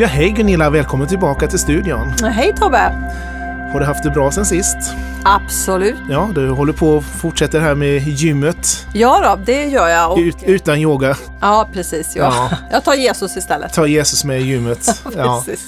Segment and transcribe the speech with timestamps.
[0.00, 2.08] Ja, hej Gunilla, välkommen tillbaka till studion.
[2.22, 2.78] Hej Tobbe!
[3.72, 4.76] Har du haft det bra sen sist?
[5.24, 5.96] Absolut.
[6.10, 8.86] Ja, du håller på och fortsätter här med gymmet.
[8.94, 10.12] Ja då, det gör jag.
[10.12, 11.16] Och, Ut, utan yoga.
[11.40, 12.16] ja, precis.
[12.16, 12.48] Ja.
[12.50, 12.56] Ja.
[12.72, 13.72] Jag tar Jesus istället.
[13.72, 15.02] Ta Jesus med i gymmet.
[15.16, 15.42] Ja.
[15.46, 15.66] Precis.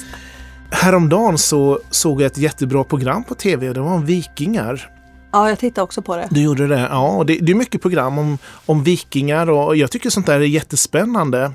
[0.70, 4.90] Häromdagen så såg jag ett jättebra program på tv det var om vikingar.
[5.32, 6.28] Ja, jag tittar också på det.
[6.30, 6.88] Du gjorde det?
[6.90, 10.44] Ja, det, det är mycket program om, om vikingar och jag tycker sånt där är
[10.44, 11.52] jättespännande.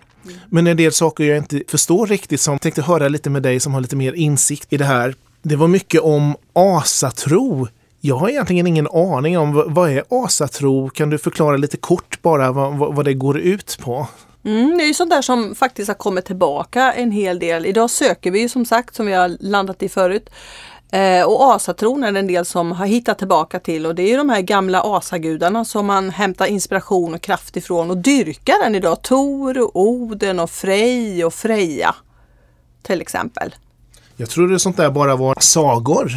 [0.50, 3.60] Men en del saker jag inte förstår riktigt som jag tänkte höra lite med dig
[3.60, 5.16] som har lite mer insikt i det här.
[5.42, 7.68] Det var mycket om asatro.
[8.02, 10.90] Jag har egentligen ingen aning om vad, vad är asatro?
[10.90, 14.08] Kan du förklara lite kort bara vad, vad, vad det går ut på?
[14.46, 17.66] Mm, det är ju sånt där som faktiskt har kommit tillbaka en hel del.
[17.66, 20.30] Idag söker vi ju som sagt, som vi har landat i förut.
[20.92, 24.08] Eh, och asatron är det en del som har hittat tillbaka till och det är
[24.08, 28.76] ju de här gamla asagudarna som man hämtar inspiration och kraft ifrån och dyrkar än
[28.76, 29.02] idag.
[29.02, 31.96] Tor, och Oden och Frej och Freja
[32.82, 33.56] till exempel.
[34.16, 36.12] Jag trodde sånt där bara var sagor.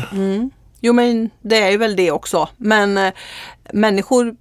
[0.80, 2.48] Jo men det är ju väl det också.
[2.56, 3.12] Men eh,
[3.72, 4.36] människor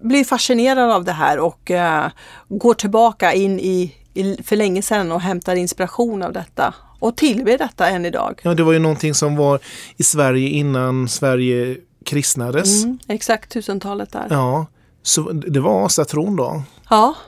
[0.00, 2.06] blir fascinerade av det här och eh,
[2.48, 6.74] går tillbaka in i, i för länge sedan och hämtar inspiration av detta.
[6.98, 8.40] Och tillber detta än idag.
[8.42, 9.60] Ja, det var ju någonting som var
[9.96, 12.84] i Sverige innan Sverige kristnades.
[12.84, 14.26] Mm, exakt tusentalet där.
[14.30, 14.36] Ja.
[14.36, 14.66] Ja,
[15.02, 16.62] så det var asatron då.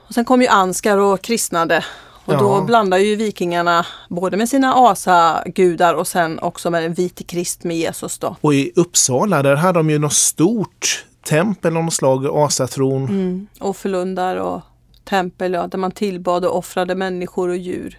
[0.08, 1.84] och sen kom ju Anskar och kristnade.
[2.27, 2.39] Och Ja.
[2.39, 7.64] då blandar ju vikingarna både med sina asagudar och sen också med en vite krist
[7.64, 8.36] med Jesus då.
[8.40, 13.05] Och i Uppsala, där hade de ju något stort tempel av något slag, asatron.
[13.05, 13.46] Mm.
[13.61, 14.61] Och förlundar och
[15.05, 17.98] tempel ja, där man tillbad och offrade människor och djur.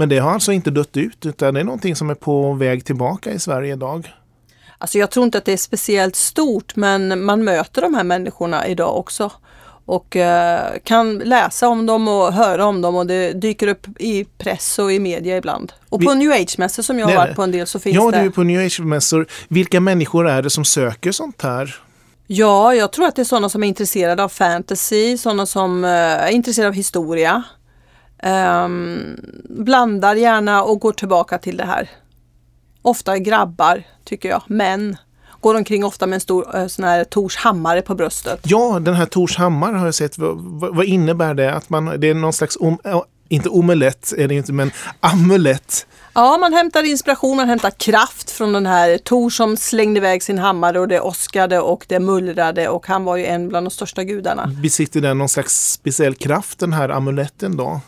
[0.00, 2.84] Men det har alltså inte dött ut, utan det är någonting som är på väg
[2.84, 4.14] tillbaka i Sverige idag.
[4.78, 8.66] Alltså jag tror inte att det är speciellt stort men man möter de här människorna
[8.66, 9.30] idag också.
[9.84, 14.24] Och eh, kan läsa om dem och höra om dem och det dyker upp i
[14.38, 15.72] press och i media ibland.
[15.88, 18.10] Och på Vi- New Age-mässor som jag har varit på en del så finns Ja,
[18.10, 18.20] det.
[18.20, 19.26] du är på New Age-mässor.
[19.48, 21.74] Vilka människor är det som söker sånt här?
[22.26, 25.90] Ja, jag tror att det är sådana som är intresserade av fantasy, sådana som eh,
[25.90, 27.42] är intresserade av historia.
[28.22, 29.16] Ehm,
[29.48, 31.90] blandar gärna och går tillbaka till det här.
[32.82, 34.42] Ofta grabbar, tycker jag.
[34.46, 34.96] Män.
[35.40, 38.40] Går omkring ofta med en stor eh, sån här Tors hammare på bröstet.
[38.42, 40.18] Ja, den här Tors hammare har jag sett.
[40.18, 40.38] Vad,
[40.74, 41.54] vad, innebär det?
[41.54, 42.78] Att man, det är någon slags, om,
[43.28, 45.86] inte omelett är det inte, men amulett.
[46.14, 50.38] Ja, man hämtar inspiration, man hämtar kraft från den här Tor som slängde iväg sin
[50.38, 54.04] hammare och det åskade och det mullrade och han var ju en bland de största
[54.04, 54.46] gudarna.
[54.62, 57.80] Besitter den någon slags speciell kraft, den här amuletten då?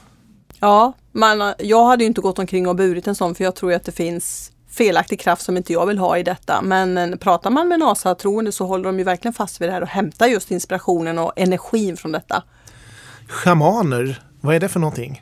[0.64, 3.84] Ja, man, jag hade inte gått omkring och burit en sån för jag tror att
[3.84, 6.62] det finns felaktig kraft som inte jag vill ha i detta.
[6.62, 9.80] Men eh, pratar man med NASA-troende så håller de ju verkligen fast vid det här
[9.80, 12.42] och hämtar just inspirationen och energin från detta.
[13.28, 15.20] Schamaner, vad är det för någonting?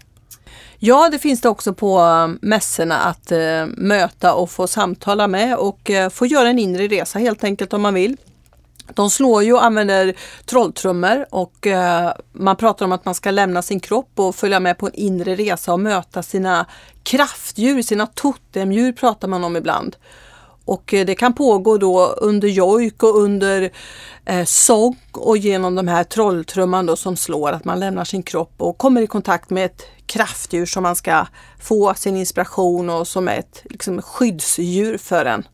[0.79, 5.57] Ja, det finns det också på eh, mässorna att eh, möta och få samtala med
[5.57, 8.17] och eh, få göra en inre resa helt enkelt om man vill.
[8.95, 10.15] De slår ju och använder
[10.45, 14.79] trolltrummor och eh, man pratar om att man ska lämna sin kropp och följa med
[14.79, 16.67] på en inre resa och möta sina
[17.03, 19.97] kraftdjur, sina totemdjur pratar man om ibland.
[20.65, 23.71] Och eh, det kan pågå då under jojk och under
[24.25, 28.55] eh, sång och genom de här trolltrumman då som slår att man lämnar sin kropp
[28.57, 31.27] och kommer i kontakt med ett kraftdjur som man ska
[31.61, 35.45] få sin inspiration och som är ett liksom, skyddsdjur för en.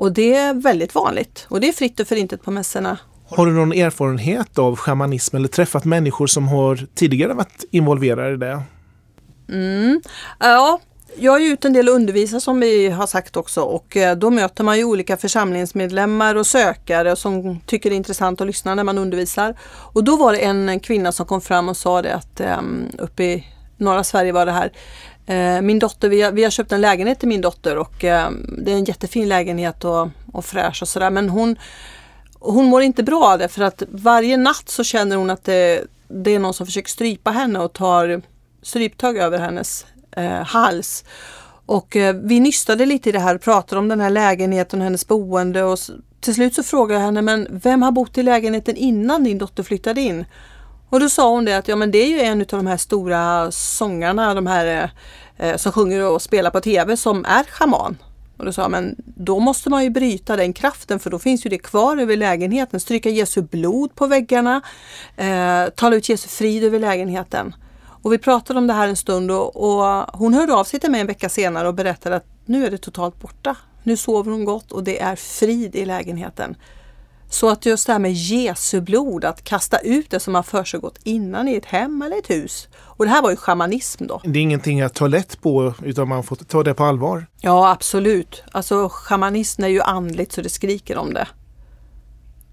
[0.00, 2.98] Och det är väldigt vanligt och det är fritt och förintet på mässorna.
[3.28, 8.36] Har du någon erfarenhet av shamanism eller träffat människor som har tidigare varit involverade i
[8.36, 8.62] det?
[10.38, 10.80] Ja,
[11.16, 14.16] jag är ju ute en del och undervisar som vi har sagt också och eh,
[14.16, 18.74] då möter man ju olika församlingsmedlemmar och sökare som tycker det är intressant att lyssna
[18.74, 19.58] när man undervisar.
[19.68, 23.24] Och då var det en kvinna som kom fram och sa det att um, uppe
[23.24, 23.46] i
[23.80, 24.72] norra Sverige var det här.
[25.30, 28.30] Eh, min dotter, vi har, vi har köpt en lägenhet till min dotter och eh,
[28.58, 31.56] det är en jättefin lägenhet och, och fräsch och sådär men hon
[32.40, 35.84] hon mår inte bra av det för att varje natt så känner hon att det,
[36.08, 38.22] det är någon som försöker strypa henne och tar
[38.62, 39.86] stryptag över hennes
[40.16, 41.04] eh, hals.
[41.66, 44.84] Och eh, vi nystade lite i det här och pratade om den här lägenheten och
[44.84, 45.78] hennes boende och
[46.20, 49.62] till slut så frågade jag henne, men vem har bott i lägenheten innan din dotter
[49.62, 50.24] flyttade in?
[50.90, 52.76] Och då sa hon det att ja men det är ju en av de här
[52.76, 54.90] stora sångarna, de här
[55.36, 57.96] eh, som sjunger och spelar på tv som är schaman.
[58.36, 61.46] Och då sa jag, men då måste man ju bryta den kraften för då finns
[61.46, 62.80] ju det kvar över lägenheten.
[62.80, 64.62] Stryka Jesu blod på väggarna,
[65.16, 67.54] eh, tala ut Jesu frid över lägenheten.
[68.02, 69.84] Och vi pratade om det här en stund och, och
[70.18, 72.78] hon hörde av sig till mig en vecka senare och berättade att nu är det
[72.78, 73.56] totalt borta.
[73.82, 76.56] Nu sover hon gott och det är frid i lägenheten.
[77.32, 80.98] Så att just det här med Jesu blod, att kasta ut det som har försiggått
[81.02, 82.68] innan i ett hem eller ett hus.
[82.76, 84.20] Och det här var ju shamanism då.
[84.24, 87.26] Det är ingenting att ta lätt på utan man får ta det på allvar.
[87.40, 88.42] Ja absolut.
[88.52, 91.28] Alltså shamanism är ju andligt så det skriker om det.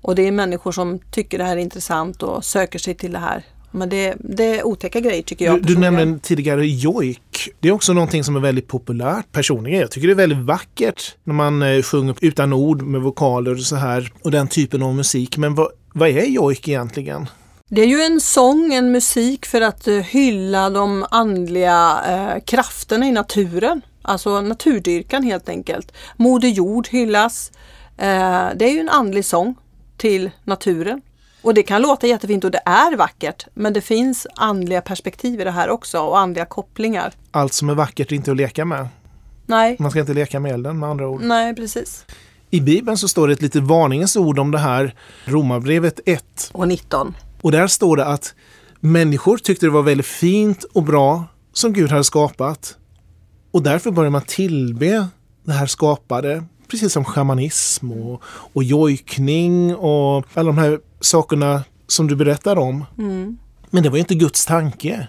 [0.02, 3.20] Och det är människor som tycker det här är intressant och söker sig till det
[3.20, 3.46] här.
[3.72, 5.64] Men det, det är otäcka grejer tycker jag.
[5.64, 7.50] Du, du nämnde tidigare jojk.
[7.60, 9.80] Det är också någonting som är väldigt populärt personligen.
[9.80, 13.60] Jag tycker det är väldigt vackert när man eh, sjunger utan ord med vokaler och
[13.60, 15.38] så här och den typen av musik.
[15.38, 17.28] Men vad, vad är jojk egentligen?
[17.70, 23.08] Det är ju en sång, en musik för att uh, hylla de andliga uh, krafterna
[23.08, 23.82] i naturen.
[24.02, 25.94] Alltså naturdyrkan helt enkelt.
[26.18, 27.52] Moder jord hyllas.
[27.92, 29.56] Uh, det är ju en andlig sång
[29.98, 31.02] till naturen.
[31.48, 35.44] Och det kan låta jättefint och det är vackert men det finns andliga perspektiv i
[35.44, 37.14] det här också och andliga kopplingar.
[37.32, 38.88] Allt som är vackert är inte att leka med.
[39.46, 39.76] Nej.
[39.80, 41.22] Man ska inte leka med elden med andra ord.
[41.22, 42.06] Nej, precis.
[42.50, 44.96] I Bibeln så står det ett litet varningens ord om det här.
[45.26, 46.50] Romarbrevet 1.
[46.52, 47.16] Och 19.
[47.42, 48.36] Och där står det att
[48.80, 52.78] människor tyckte det var väldigt fint och bra som Gud hade skapat.
[53.52, 55.08] Och därför börjar man tillbe
[55.44, 62.08] det här skapade, precis som shamanism och, och jojkning och alla de här sakerna som
[62.08, 62.86] du berättar om.
[62.98, 63.38] Mm.
[63.70, 65.08] Men det var ju inte Guds tanke.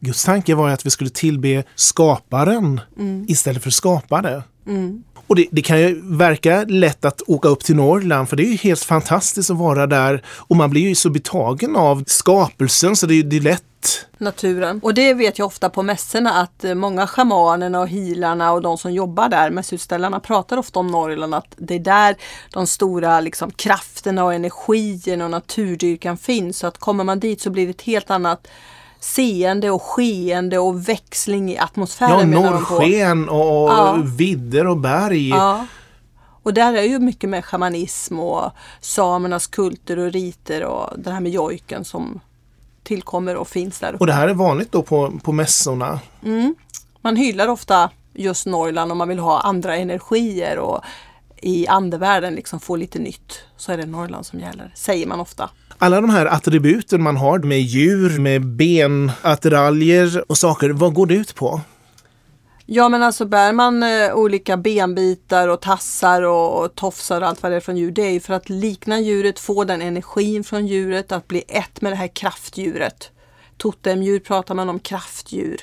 [0.00, 3.24] Guds tanke var att vi skulle tillbe skaparen Mm.
[3.28, 4.42] istället för skapare.
[4.66, 5.04] Mm.
[5.34, 8.50] Och det, det kan ju verka lätt att åka upp till Norrland för det är
[8.50, 13.06] ju helt fantastiskt att vara där och man blir ju så betagen av skapelsen så
[13.06, 14.06] det är, det är lätt.
[14.18, 14.80] Naturen.
[14.82, 18.78] Och det vet jag ofta på mässorna att eh, många schamanerna och healarna och de
[18.78, 22.16] som jobbar där, mässutställarna, pratar ofta om Norrland att det är där
[22.52, 26.58] de stora liksom, krafterna och energin och naturdyrkan finns.
[26.58, 28.48] Så att kommer man dit så blir det ett helt annat
[29.04, 32.32] seende och skeende och växling i atmosfären.
[32.32, 33.96] Ja, norrsken och Ja.
[34.16, 35.28] vidder och berg.
[35.28, 35.66] Ja.
[36.42, 41.20] Och där är ju mycket med shamanism och samernas kulter och riter och det här
[41.20, 42.20] med jojken som
[42.82, 43.96] tillkommer och finns där.
[44.00, 46.00] Och det här är vanligt då på, på mässorna.
[46.24, 46.54] Mm.
[47.00, 50.80] Man hyllar ofta just Norrland om man vill ha andra energier och
[51.44, 53.40] i andevärlden liksom få lite nytt.
[53.56, 55.50] Så är det Norrland som gäller, säger man ofta.
[55.78, 61.14] Alla de här attributen man har med djur, med benattiraljer och saker, vad går det
[61.14, 61.60] ut på?
[62.66, 67.42] Ja men alltså bär man eh, olika benbitar och tassar och, och tofsar och allt
[67.42, 67.90] vad det är från djur.
[67.90, 71.80] Det är ju för att likna djuret, få den energin från djuret, att bli ett
[71.80, 73.10] med det här kraftdjuret.
[73.56, 75.60] Totemdjur pratar man om kraftdjur.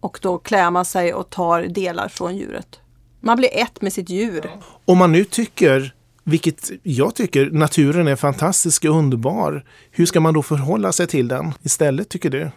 [0.00, 2.81] Och då klär man sig och tar delar från djuret.
[3.24, 4.50] Man blir ett med sitt djur.
[4.84, 9.64] Om man nu tycker, vilket jag tycker, naturen är fantastisk och underbar.
[9.90, 12.50] Hur ska man då förhålla sig till den istället tycker du?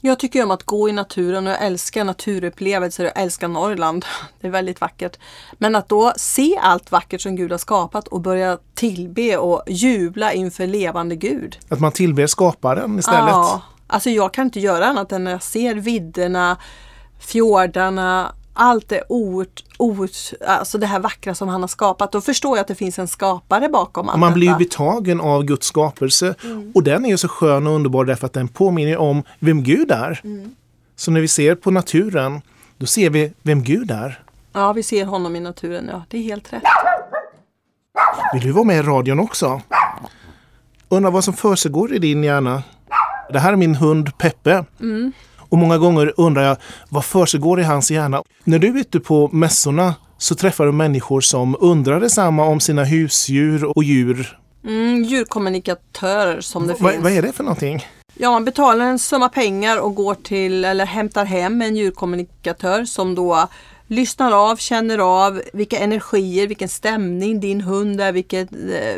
[0.00, 4.04] Jag tycker om att gå i naturen och jag älskar naturupplevelser och jag älskar Norrland.
[4.40, 5.18] Det är väldigt vackert.
[5.52, 10.32] Men att då se allt vackert som Gud har skapat och börja tillbe och jubla
[10.32, 11.58] inför levande Gud.
[11.68, 13.28] Att man tillber skaparen istället?
[13.28, 16.56] Ja, alltså jag kan inte göra annat än när jag ser vidderna,
[17.20, 22.12] fjordarna, allt det oert, oert, alltså det här vackra som han har skapat.
[22.12, 24.58] Då förstår jag att det finns en skapare bakom allt Och man blir ju detta.
[24.58, 26.34] betagen av Guds skapelse.
[26.74, 29.90] Och den är ju så skön och underbar därför att den påminner om vem Gud
[29.90, 30.20] är.
[30.96, 32.40] Så när vi ser på naturen,
[32.76, 34.22] då ser vi vem Gud är.
[34.52, 35.88] Ja, vi ser honom i naturen.
[35.92, 36.62] Ja, det är helt rätt.
[38.34, 39.60] Vill du vara med i radion också?
[40.88, 42.62] Undrar vad som försiggår i din hjärna?
[43.32, 44.64] Det här är min hund Peppe.
[45.48, 46.56] Och många gånger undrar jag
[46.88, 48.22] vad försiggår i hans hjärna?
[48.44, 52.84] När du är ute på mässorna så träffar du människor som undrar detsamma om sina
[52.84, 54.38] husdjur och djur.
[54.64, 57.04] Mm, djurkommunikatörer som det Vad, finns.
[57.04, 57.86] vad är det för någonting?
[58.14, 63.14] Ja, man betalar en summa pengar och går till eller hämtar hem en djurkommunikatör som
[63.14, 63.48] då
[63.86, 68.96] lyssnar av, känner av vilka energier, vilken stämning din hund är, vilket, eh,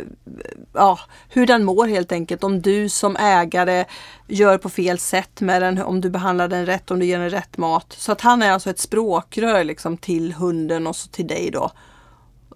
[0.72, 2.44] ja, hur den mår helt enkelt.
[2.44, 3.84] Om du som ägare
[4.28, 7.30] gör på fel sätt med den, om du behandlar den rätt, om du ger den
[7.30, 7.94] rätt mat.
[7.98, 11.70] Så att han är alltså ett språkrör liksom till hunden och så till dig då.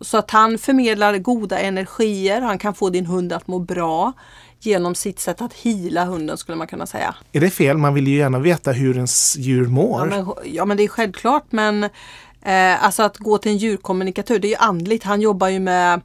[0.01, 4.13] Så att han förmedlar goda energier, han kan få din hund att må bra
[4.61, 7.15] genom sitt sätt att hila hunden skulle man kunna säga.
[7.33, 7.79] Är det fel?
[7.79, 10.01] Man vill ju gärna veta hur ens djur mår.
[10.01, 11.85] Ja men, ja men det är självklart men
[12.43, 15.05] eh, alltså att gå till en djurkommunikatör det är ju andligt.
[15.05, 16.01] Han jobbar ju med,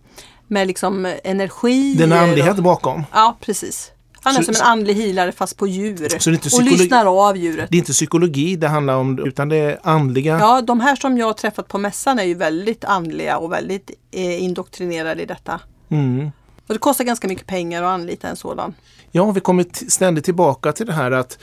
[0.47, 1.97] med liksom energier.
[2.07, 3.03] Den andlighet och- bakom.
[3.13, 3.91] Ja precis.
[4.21, 6.07] Han är Så- som en andlig healare fast på djur.
[6.55, 7.67] Och lyssnar av djuret.
[7.71, 10.39] Det är inte psykologi det handlar om utan det är andliga.
[10.39, 13.91] Ja, de här som jag har träffat på mässan är ju väldigt andliga och väldigt
[14.11, 15.59] eh, indoktrinerade i detta.
[15.89, 16.31] Mm.
[16.67, 18.73] Och det kostar ganska mycket pengar att anlita en sådan.
[19.11, 21.37] Ja, vi kommer ständigt tillbaka till det här att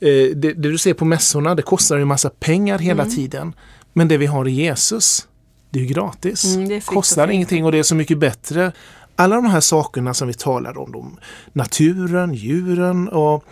[0.00, 3.14] eh, det, det du ser på mässorna, det kostar ju en massa pengar hela Mm.
[3.14, 3.52] tiden.
[3.92, 5.28] Men det vi har i Jesus,
[5.70, 6.44] det är ju gratis.
[6.56, 8.72] Mm, det är kostar ingenting och det är så mycket bättre.
[9.16, 11.16] Alla de här sakerna som vi talar om, de,
[11.52, 13.44] naturen, djuren och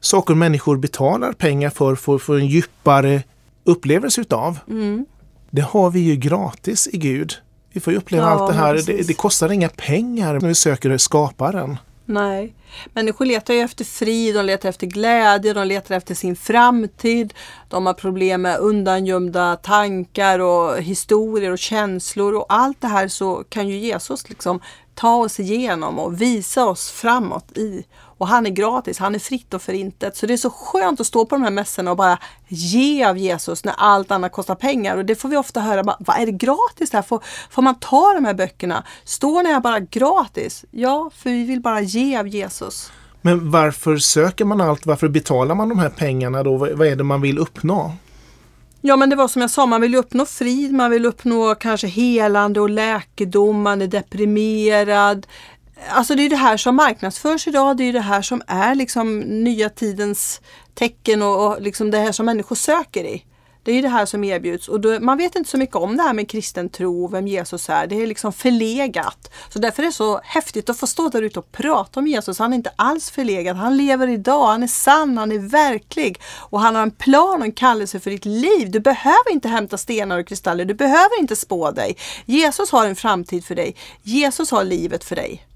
[0.00, 3.22] saker människor betalar pengar för, för, för en djupare
[3.64, 4.58] upplevelse utav.
[4.70, 5.06] Mm.
[5.50, 7.34] Det har vi ju gratis i Gud.
[7.74, 8.74] Vi får ju uppleva Ja, allt det här.
[8.86, 11.76] Det, det kostar inga pengar när vi söker skaparen.
[12.06, 12.54] Nej,
[12.92, 17.34] människor letar ju efter frid, de letar efter glädje, de letar efter sin framtid.
[17.68, 23.44] De har problem med undangömda tankar och historier och känslor och allt det här så
[23.48, 24.60] kan ju Jesus liksom
[24.94, 27.84] ta oss igenom och visa oss framåt i.
[28.18, 30.16] Och han är gratis, han är fritt och förintet.
[30.16, 32.18] Så det är så skönt att stå på de här mässorna och bara
[32.48, 34.96] ge av Jesus när allt annat kostar pengar.
[34.96, 37.02] Och det får vi ofta höra, vad är det gratis här?
[37.02, 38.84] Får, får man ta de här böckerna?
[39.04, 40.64] Står ni här bara gratis?
[40.70, 42.92] Ja, för vi vill bara ge av Jesus.
[43.22, 44.86] Men varför söker man allt?
[44.86, 46.56] Varför betalar man de här pengarna då?
[46.56, 47.92] Vad är det man vill uppnå?
[48.86, 51.86] Ja men det var som jag sa, man vill uppnå frid, man vill uppnå kanske
[51.86, 55.26] helande och läkedom, man är deprimerad.
[55.90, 59.18] Alltså det är det här som marknadsförs idag, det är det här som är liksom
[59.20, 60.40] nya tidens
[60.74, 63.24] tecken och, och liksom det här som människor söker i.
[63.64, 66.02] Det är det här som erbjuds och då, man vet inte så mycket om det
[66.02, 67.86] här med kristen tro, och vem Jesus är.
[67.86, 69.32] Det är liksom förlegat.
[69.48, 72.38] Så därför är det så häftigt att få stå där ute och prata om Jesus.
[72.38, 73.56] Han är inte alls förlegad.
[73.56, 76.20] Han lever idag, han är sann, han är verklig.
[76.36, 78.70] Och han har en plan och en kallelse för ditt liv.
[78.70, 80.64] Du behöver inte hämta stenar och kristaller.
[80.64, 81.96] Du behöver inte spå dig.
[82.24, 83.76] Jesus har en framtid för dig.
[84.02, 85.46] Jesus har livet för dig.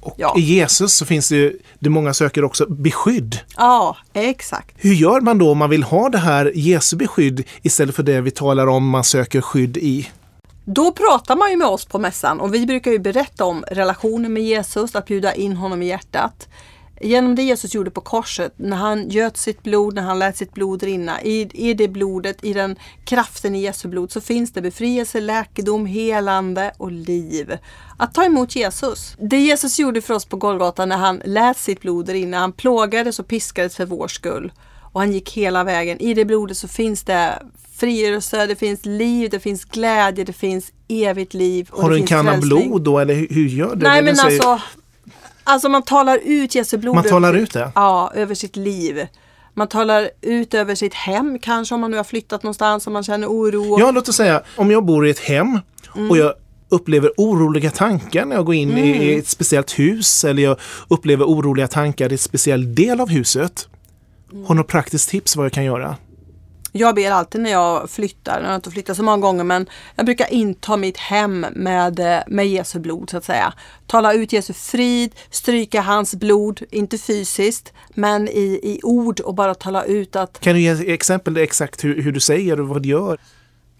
[0.00, 0.34] Och Ja.
[0.38, 3.40] i Jesus så finns det ju, det många söker också, beskydd.
[3.56, 4.74] Ja, exakt.
[4.76, 8.20] Hur gör man då om man vill ha det här Jesu beskydd istället för det
[8.20, 10.08] vi talar om man söker skydd i?
[10.64, 14.32] Då pratar man ju med oss på mässan och vi brukar ju berätta om relationen
[14.32, 16.48] med Jesus, att bjuda in honom i hjärtat.
[17.00, 20.54] Genom det Jesus gjorde på korset, när han göt sitt blod, när han lät sitt
[20.54, 24.62] blod rinna, i, i det blodet, i den kraften i Jesu blod så finns det
[24.62, 27.58] befrielse, läkedom, helande och liv.
[27.96, 29.16] Att ta emot Jesus.
[29.18, 33.18] Det Jesus gjorde för oss på Golgata när han lät sitt blod rinna, han plågades
[33.18, 34.52] och piskades för vår skull.
[34.92, 36.00] Och han gick hela vägen.
[36.00, 37.42] I det blodet så finns det
[37.78, 41.68] frigörelse, det finns liv, det finns glädje, det finns evigt liv.
[41.72, 43.82] Har det du en kanna blod då eller hur, gör du?
[43.82, 44.60] Nej Vad men alltså,
[45.48, 46.94] alltså man talar ut Jesu blod.
[46.94, 47.72] Man talar ut det?
[47.74, 49.06] Ja, över sitt liv.
[49.54, 53.02] Man talar ut över sitt hem kanske om man nu har flyttat någonstans och man
[53.04, 53.80] känner oro.
[53.80, 55.58] Ja, låt oss säga om jag bor i ett hem
[56.10, 56.32] och jag
[56.68, 60.56] upplever oroliga tankar när jag går in i- i ett speciellt hus eller jag
[60.88, 63.68] upplever oroliga tankar i ett speciell del av huset.
[64.46, 65.96] Har du något praktiskt tips vad jag kan göra?
[66.78, 69.66] Jag ber alltid när jag flyttar, jag har inte flyttat så många gånger men
[69.96, 73.52] jag brukar inta mitt hem med, eh, med Jesu blod så att säga.
[73.86, 79.54] Tala ut Jesu frid, stryka hans blod, inte fysiskt men i, i ord och bara
[79.54, 82.88] tala ut att Kan du ge exempel exakt hur, hur du säger och vad du
[82.88, 83.18] gör?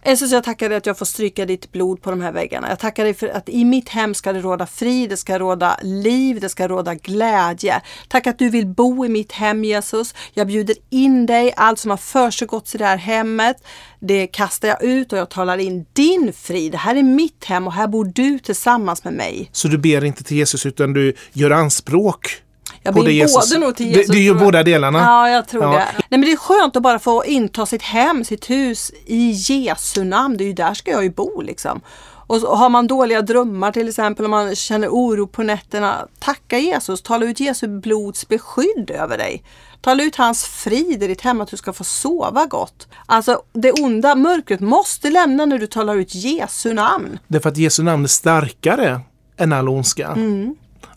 [0.03, 2.69] Eh, Jesus jag tackar dig att jag får stryka ditt blod på de här väggarna.
[2.69, 5.79] Jag tackar dig för att i mitt hem ska det råda frid, det ska råda
[5.83, 7.81] liv, det ska råda glädje.
[8.09, 10.15] Tack att du vill bo i mitt hem Jesus.
[10.33, 13.57] Jag bjuder in dig, allt som har försiggått i det här hemmet.
[14.01, 16.73] Det kastar jag ut och jag talar in din frid.
[16.73, 19.49] Det här är mitt hem och här bor du tillsammans med mig.
[19.53, 22.43] Så du ber inte till Jesus utan du gör anspråk
[22.89, 23.51] jag ber det Jesus.
[23.51, 24.07] både nog till Jesus.
[24.07, 24.47] Du gör tror jag.
[24.47, 24.99] båda delarna.
[24.99, 25.71] Ja, jag tror Ja.
[25.71, 25.77] det.
[25.77, 30.05] Nej, men det är skönt att bara få inta sitt hem, sitt hus i Jesu
[30.05, 30.37] namn.
[30.37, 31.81] Det är ju där ska jag ju bo liksom.
[32.27, 36.59] Och så har man dåliga drömmar till exempel, om man känner oro på nätterna, tacka
[36.59, 39.43] Jesus, tala ut Jesu blods beskydd över dig.
[39.81, 42.89] Tala ut hans frid i ditt hem, att du ska få sova gott.
[43.07, 47.19] Alltså det onda, mörkret måste lämna när du talar ut Jesu namn.
[47.27, 49.01] Därför att Jesu namn är starkare
[49.37, 50.17] än all ondska.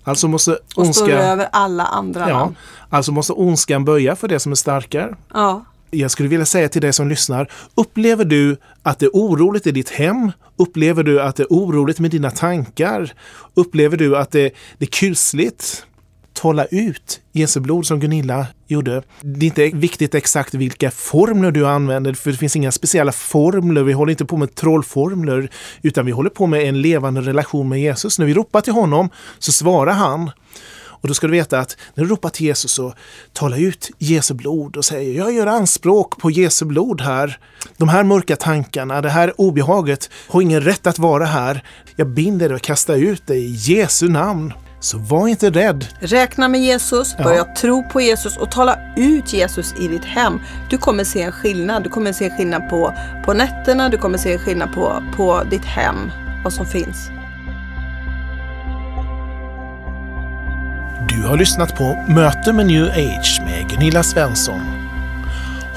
[0.04, 0.52] Alltså måste.
[0.52, 2.56] Och står ondska, över alla andra ja, namn.
[2.90, 5.16] alltså måste ondskan böja för det som är starkare.
[5.34, 5.66] Ja.
[5.90, 9.72] Jag skulle vilja säga till dig som lyssnar, upplever du att det är oroligt i
[9.72, 10.32] ditt hem?
[10.58, 13.14] Upplever du att det är oroligt med dina tankar?
[13.54, 15.86] Upplever du att det, det är kusligt?
[16.42, 19.04] Tala ut Jesu blod som Gunilla gjorde.
[19.22, 23.84] Det är inte viktigt exakt vilka formler du använder, för det finns inga speciella formler.
[23.84, 25.50] Vi håller inte på med trollformler,
[25.82, 28.20] utan vi håller på med en levande relation med Jesus.
[28.20, 30.32] När vi ropar till honom så svarar han.
[30.84, 32.94] Och då ska du veta att när du ropar till Jesus så
[33.34, 37.40] tala ut Jesu blod och säger jag gör anspråk på Jesu blod här.
[37.78, 41.64] De här mörka tankarna, det här obehaget har ingen rätt att vara här.
[41.96, 44.54] Jag binder dig och kastar ut dig i Jesu namn.
[44.84, 45.86] Så var inte rädd.
[46.00, 47.24] Räkna med Jesus, Ja.
[47.24, 50.40] börja tro på Jesus och tala ut Jesus i ditt hem.
[50.70, 51.84] Du kommer se en skillnad.
[51.84, 52.94] Du kommer se en skillnad på,
[53.26, 55.96] på nätterna, du kommer se en skillnad på, på ditt hem,
[56.44, 57.10] vad som finns.
[61.10, 64.62] Du har lyssnat på Möte med New Age med Gunilla Svensson.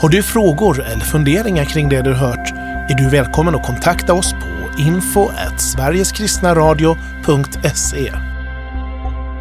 [0.01, 2.53] Har du frågor eller funderingar kring det du hört
[2.91, 8.13] är du välkommen att kontakta oss på info sverigeskristnaradio.se.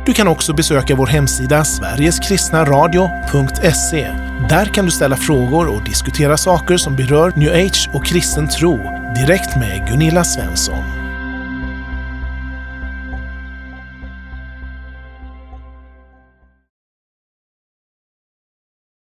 [0.06, 4.12] Du kan också besöka vår hemsida sverigeskristnaradio.se.
[4.50, 8.78] Där kan du ställa frågor och diskutera saker som berör new age och kristen tro
[9.16, 11.03] direkt med Gunilla Svensson.